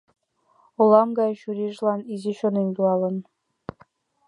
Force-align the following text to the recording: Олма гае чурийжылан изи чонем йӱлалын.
Олма 0.79 1.01
гае 1.17 1.33
чурийжылан 1.41 2.01
изи 2.13 2.31
чонем 2.39 2.67
йӱлалын. 2.69 3.15